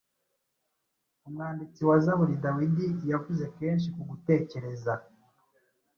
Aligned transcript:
Umwamditsi 1.27 1.79
wa 1.89 1.97
Zaburi 2.03 2.35
Dawidi 2.45 2.87
yavuze 3.11 3.43
kenshi 3.57 3.87
ku 3.95 4.01
gutekereza 4.09 4.93